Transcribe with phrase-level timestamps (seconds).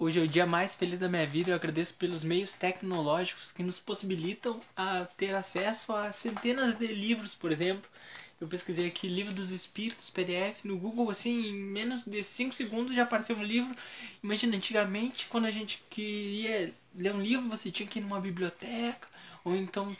[0.00, 1.50] Hoje é o dia mais feliz da minha vida.
[1.50, 7.34] Eu agradeço pelos meios tecnológicos que nos possibilitam a ter acesso a centenas de livros,
[7.34, 7.90] por exemplo.
[8.40, 12.94] Eu pesquisei aqui livro dos espíritos, PDF, no Google, assim, em menos de 5 segundos
[12.94, 13.74] já apareceu um livro.
[14.22, 19.08] Imagina, antigamente, quando a gente queria ler um livro, você tinha que ir numa biblioteca,
[19.44, 19.96] ou então,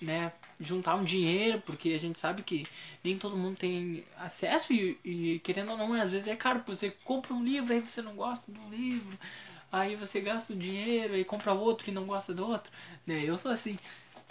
[0.00, 2.66] né, juntar um dinheiro, porque a gente sabe que
[3.02, 6.62] nem todo mundo tem acesso e, e querendo ou não, às vezes é caro.
[6.66, 9.18] Você compra um livro, aí você não gosta do livro,
[9.72, 12.70] aí você gasta o dinheiro e compra outro e não gosta do outro.
[13.06, 13.24] Né?
[13.24, 13.78] Eu sou assim.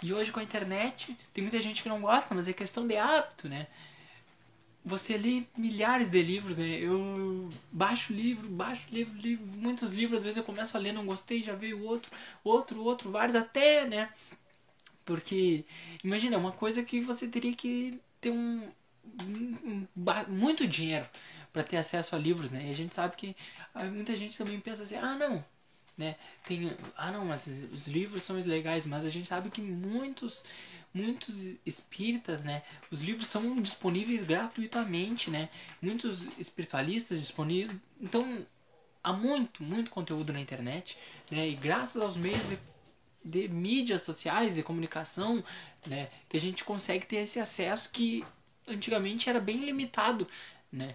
[0.02, 2.96] E hoje com a internet, tem muita gente que não gosta, mas é questão de
[2.96, 3.66] hábito, né?
[4.82, 6.78] Você lê milhares de livros, né?
[6.80, 11.04] Eu baixo livro, baixo livro, livro, muitos livros, às vezes eu começo a ler, não
[11.04, 12.10] gostei, já veio outro,
[12.42, 14.08] outro, outro, vários, até, né?
[15.10, 15.64] Porque,
[16.04, 18.62] imagina, é uma coisa que você teria que ter um,
[19.24, 21.04] um, um muito dinheiro
[21.52, 22.68] para ter acesso a livros, né?
[22.68, 23.36] E a gente sabe que
[23.74, 25.44] ah, muita gente também pensa assim, ah não,
[25.98, 26.14] né?
[26.46, 30.44] Tem, ah não, mas os livros são legais, mas a gente sabe que muitos
[30.94, 32.62] muitos espíritas, né?
[32.88, 35.48] Os livros são disponíveis gratuitamente, né?
[35.82, 38.46] Muitos espiritualistas disponíveis, então
[39.02, 40.96] há muito, muito conteúdo na internet,
[41.32, 41.48] né?
[41.48, 42.56] E graças aos meios de
[43.24, 45.44] de mídias sociais, de comunicação,
[45.86, 48.24] né, que a gente consegue ter esse acesso que
[48.66, 50.26] antigamente era bem limitado,
[50.72, 50.94] né?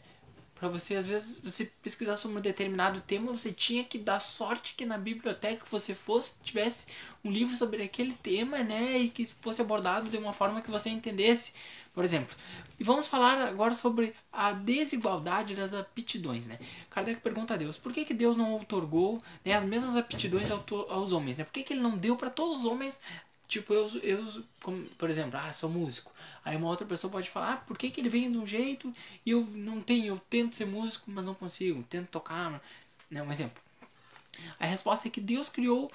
[0.55, 4.73] Para você, às vezes, você pesquisar sobre um determinado tema, você tinha que dar sorte
[4.73, 6.87] que na biblioteca que você fosse tivesse
[7.23, 10.89] um livro sobre aquele tema, né, e que fosse abordado de uma forma que você
[10.89, 11.51] entendesse,
[11.93, 12.35] por exemplo.
[12.79, 16.57] E vamos falar agora sobre a desigualdade das aptidões, né?
[16.89, 21.11] Kardec pergunta a Deus, por que, que Deus não otorgou né, as mesmas aptidões aos
[21.11, 21.43] homens, né?
[21.43, 22.97] Por que, que ele não deu para todos os homens
[23.47, 26.11] Tipo, eu, eu como, por exemplo, ah, sou músico.
[26.43, 28.93] Aí uma outra pessoa pode falar, ah, por que, que ele vem de um jeito
[29.25, 32.61] e eu não tenho, eu tento ser músico, mas não consigo, tento tocar,
[33.09, 33.61] né, um exemplo.
[34.59, 35.91] A resposta é que Deus criou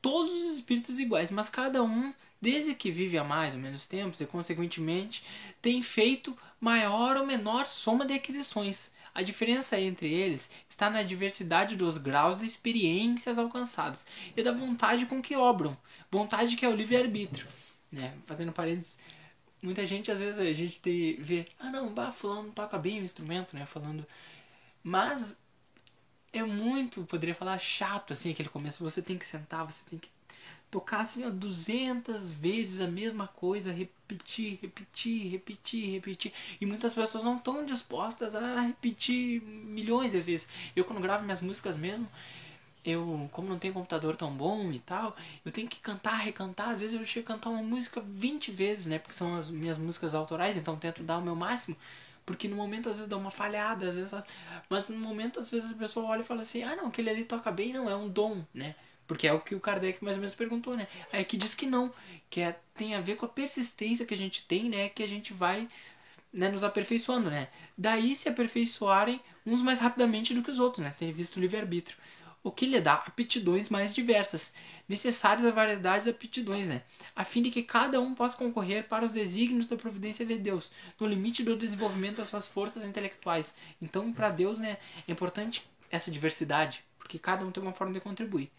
[0.00, 4.20] todos os espíritos iguais, mas cada um, desde que vive há mais ou menos tempos,
[4.20, 5.24] e consequentemente
[5.60, 8.90] tem feito maior ou menor soma de aquisições.
[9.18, 14.06] A diferença entre eles está na diversidade dos graus de experiências alcançadas
[14.36, 15.76] e da vontade com que obram.
[16.08, 17.48] Vontade que é o livre-arbítrio.
[17.90, 18.14] Né?
[18.26, 18.96] Fazendo parênteses,
[19.60, 23.04] muita gente, às vezes, a gente te vê, ah não, bah, fulano toca bem o
[23.04, 23.66] instrumento, né?
[23.66, 24.06] Falando.
[24.84, 25.36] Mas
[26.32, 28.84] é muito, poderia falar, chato, assim, aquele começo.
[28.84, 30.10] Você tem que sentar, você tem que
[30.70, 36.32] tocar assim, ó, 200 vezes a mesma coisa, repetir, repetir, repetir, repetir.
[36.60, 40.48] E muitas pessoas não estão dispostas a repetir milhões de vezes.
[40.76, 42.08] Eu, quando gravo minhas músicas mesmo,
[42.84, 45.14] eu, como não tenho computador tão bom e tal,
[45.44, 46.70] eu tenho que cantar, recantar.
[46.70, 48.98] Às vezes eu chego a cantar uma música 20 vezes, né?
[48.98, 51.76] Porque são as minhas músicas autorais, então tento dar o meu máximo.
[52.26, 54.10] Porque no momento às vezes dá uma falhada, às vezes,
[54.68, 57.24] mas no momento às vezes a pessoa olha e fala assim: ah, não, aquele ali
[57.24, 58.74] toca bem, não, é um dom, né?
[59.08, 60.86] Porque é o que o Kardec mais ou menos perguntou, né?
[61.10, 61.92] Aí que diz que não,
[62.28, 64.90] que é, tem a ver com a persistência que a gente tem, né?
[64.90, 65.66] Que a gente vai
[66.32, 67.48] né, nos aperfeiçoando, né?
[67.76, 70.94] Daí se aperfeiçoarem uns mais rapidamente do que os outros, né?
[70.98, 71.96] Tem visto o livre-arbítrio.
[72.42, 74.52] O que lhe dá aptidões mais diversas,
[74.88, 76.82] necessárias a variedades de aptidões, né?
[77.16, 80.70] A fim de que cada um possa concorrer para os desígnios da providência de Deus,
[81.00, 83.54] no limite do desenvolvimento das suas forças intelectuais.
[83.80, 84.76] Então, para Deus, né,
[85.06, 88.50] é importante essa diversidade, porque cada um tem uma forma de contribuir.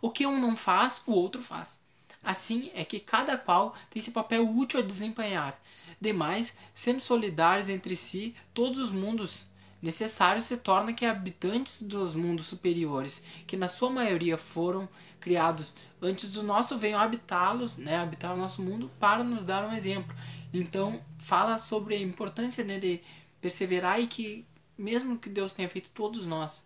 [0.00, 1.78] O que um não faz, o outro faz.
[2.22, 5.58] Assim é que cada qual tem seu papel útil a desempenhar.
[6.00, 9.46] Demais, sendo solidários entre si, todos os mundos
[9.80, 14.88] necessários se torna que habitantes dos mundos superiores, que na sua maioria foram
[15.20, 19.72] criados antes do nosso, venham habitá-los, né, habitar o nosso mundo para nos dar um
[19.72, 20.14] exemplo.
[20.52, 23.00] Então, fala sobre a importância né, de
[23.40, 24.44] perseverar e que,
[24.76, 26.64] mesmo que Deus tenha feito todos nós,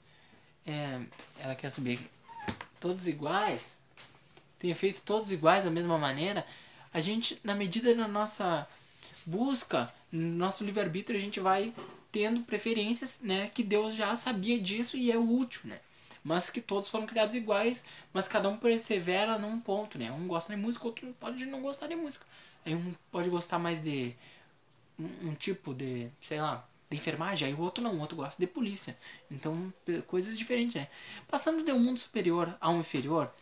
[0.66, 1.00] é,
[1.38, 2.00] ela quer subir
[2.80, 3.62] todos iguais,
[4.58, 6.44] tenha feito todos iguais da mesma maneira,
[6.92, 8.66] a gente, na medida da nossa
[9.24, 11.72] busca, no nosso livre-arbítrio, a gente vai
[12.10, 15.78] tendo preferências, né, que Deus já sabia disso e é útil, né?
[16.24, 20.10] Mas que todos foram criados iguais, mas cada um persevera num ponto, né?
[20.12, 22.26] Um gosta de música, outro pode não gostar de música.
[22.64, 24.14] Aí um pode gostar mais de
[24.98, 28.38] um, um tipo de, sei lá, de enfermagem, aí o outro não, o outro gosta
[28.38, 28.96] de polícia.
[29.30, 29.72] Então,
[30.06, 30.88] coisas diferentes, né?
[31.28, 33.32] Passando de um mundo superior a um inferior,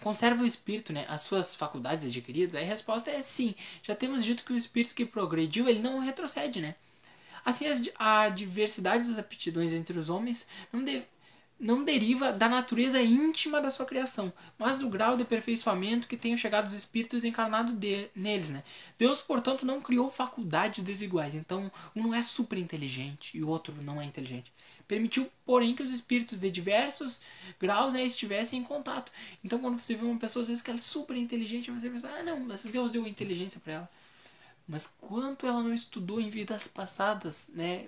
[0.00, 2.54] conserva o espírito, né, as suas faculdades adquiridas?
[2.54, 3.54] A resposta é sim.
[3.82, 6.76] Já temos dito que o espírito que progrediu, ele não retrocede, né?
[7.44, 7.64] Assim,
[7.96, 11.06] a diversidade das aptidões entre os homens não, deve,
[11.58, 16.36] não deriva da natureza íntima da sua criação, mas do grau de aperfeiçoamento que tenham
[16.36, 18.50] chegado os espíritos encarnados de, neles.
[18.50, 18.62] Né?
[18.96, 21.34] Deus, portanto, não criou faculdades desiguais.
[21.34, 24.52] Então, um não é super inteligente e o outro não é inteligente.
[24.86, 27.20] permitiu, porém, que os espíritos de diversos
[27.60, 29.10] graus né, estivessem em contato.
[29.44, 32.08] Então, quando você vê uma pessoa, às vezes, que ela é super inteligente, você pensa,
[32.08, 33.90] ah, não, mas Deus deu inteligência para ela.
[34.66, 37.86] Mas quanto ela não estudou em vidas passadas, né?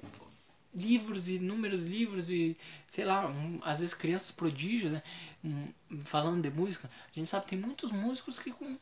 [0.74, 2.56] Livros e inúmeros livros e
[2.88, 5.02] sei lá um, às vezes crianças prodígios né?
[5.44, 5.72] Um,
[6.04, 6.90] falando de música.
[7.10, 8.78] A gente sabe tem muitos músicos que com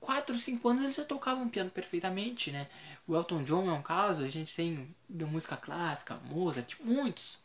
[0.00, 2.68] 4, 5 anos eles já tocavam piano perfeitamente né?
[3.06, 7.38] O Elton John é um caso a gente tem de música clássica Mozart muitos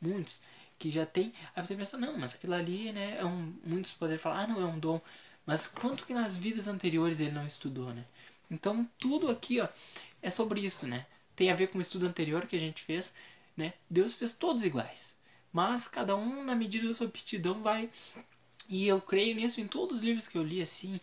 [0.00, 0.40] muitos
[0.78, 1.32] que já tem.
[1.54, 4.60] Aí você pensa não mas aquilo ali né é um muitos poderiam falar ah não
[4.60, 5.00] é um dom.
[5.44, 8.04] Mas quanto que nas vidas anteriores ele não estudou né?
[8.50, 9.68] Então tudo aqui ó
[10.20, 11.06] é sobre isso né
[11.36, 13.12] tem a ver com o estudo anterior que a gente fez,
[13.56, 13.74] né?
[13.88, 15.14] Deus fez todos iguais,
[15.52, 17.90] mas cada um na medida da sua aptidão vai.
[18.68, 20.98] E eu creio nisso em todos os livros que eu li assim,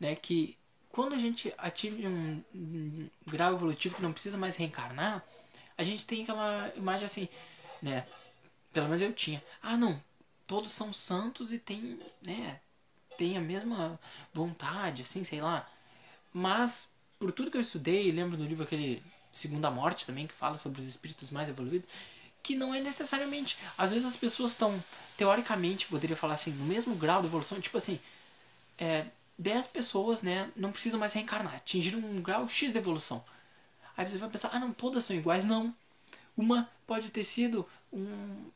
[0.00, 0.16] né?
[0.16, 0.56] Que
[0.90, 5.22] quando a gente atinge um, um grau evolutivo que não precisa mais reencarnar,
[5.76, 7.28] a gente tem aquela imagem assim,
[7.82, 8.06] né?
[8.72, 9.42] Pelo menos eu tinha.
[9.62, 10.02] Ah, não,
[10.46, 12.60] todos são santos e tem, né?
[13.18, 14.00] Tem a mesma
[14.32, 15.68] vontade, assim, sei lá.
[16.32, 19.02] Mas por tudo que eu estudei, lembro do livro aquele
[19.36, 21.88] Segunda Morte também, que fala sobre os espíritos mais evoluídos,
[22.42, 23.58] que não é necessariamente.
[23.76, 24.82] Às vezes as pessoas estão,
[25.16, 28.00] teoricamente, poderia falar assim, no mesmo grau de evolução, tipo assim,
[28.78, 29.06] é,
[29.38, 33.22] 10 pessoas, né, não precisam mais reencarnar, atingiram um grau X de evolução.
[33.96, 35.44] Aí você vai pensar, ah, não, todas são iguais.
[35.44, 35.74] Não.
[36.36, 38.50] Uma pode ter sido um,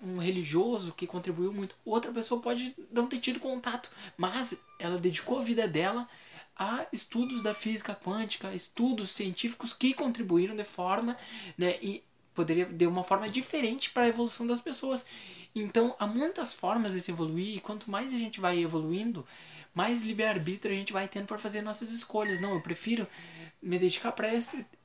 [0.00, 5.38] um religioso que contribuiu muito, outra pessoa pode não ter tido contato, mas ela dedicou
[5.38, 6.08] a vida dela
[6.56, 11.16] há estudos da física quântica, estudos científicos que contribuíram de forma,
[11.58, 12.02] né, e
[12.34, 15.04] poderia de uma forma diferente para a evolução das pessoas.
[15.54, 19.24] Então, há muitas formas de se evoluir e quanto mais a gente vai evoluindo,
[19.72, 22.40] mais livre-arbítrio a gente vai tendo para fazer nossas escolhas.
[22.40, 23.06] Não, eu prefiro
[23.62, 24.28] me dedicar para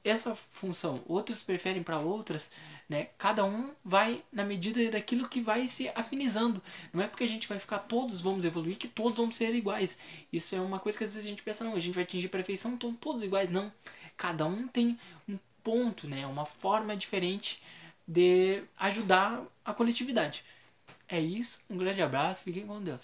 [0.03, 1.03] essa função.
[1.07, 2.49] Outros preferem para outras,
[2.87, 3.09] né?
[3.17, 6.61] Cada um vai na medida daquilo que vai se afinizando.
[6.93, 9.97] Não é porque a gente vai ficar todos vamos evoluir que todos vão ser iguais.
[10.31, 12.29] Isso é uma coisa que às vezes a gente pensa, não, a gente vai atingir
[12.29, 13.49] perfeição, então todos iguais.
[13.49, 13.71] Não.
[14.15, 16.25] Cada um tem um ponto, né?
[16.25, 17.61] Uma forma diferente
[18.07, 20.43] de ajudar a coletividade.
[21.09, 23.01] É isso, um grande abraço, fiquem com Deus.